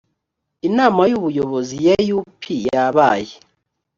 inama 0.67 1.01
y 1.11 1.13
ubuyobozi 1.17 1.75
ya 1.85 1.97
u 2.17 2.19
p 2.39 2.41
yabaye 2.67 3.33